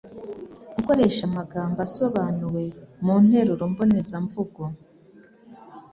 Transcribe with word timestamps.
Gukoresha 0.75 1.21
amagambo 1.29 1.75
yasobanuwe 1.83 2.63
mu 3.03 3.15
nteruro 3.23 3.63
mbonezamvugo. 3.71 4.63